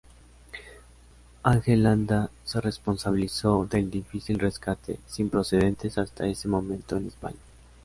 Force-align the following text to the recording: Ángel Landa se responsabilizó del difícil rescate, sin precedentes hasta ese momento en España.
Ángel 1.43 1.83
Landa 1.83 2.31
se 2.43 2.59
responsabilizó 2.59 3.67
del 3.67 3.91
difícil 3.91 4.39
rescate, 4.39 4.97
sin 5.05 5.29
precedentes 5.29 5.99
hasta 5.99 6.25
ese 6.25 6.47
momento 6.47 6.97
en 6.97 7.05
España. 7.05 7.37